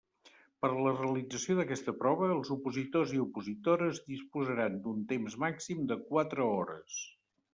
Per 0.65 0.69
a 0.75 0.85
la 0.85 0.93
realització 0.93 1.57
d'aquesta 1.57 1.93
prova, 1.99 2.29
els 2.35 2.49
opositors 2.55 3.13
i 3.17 3.21
opositores 3.25 4.01
disposaran 4.13 4.81
d'un 4.87 5.05
temps 5.13 5.39
màxim 5.47 5.85
de 5.93 5.99
quatre 6.09 6.49
hores. 6.57 6.99